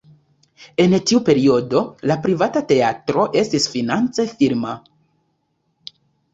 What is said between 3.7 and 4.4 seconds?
finance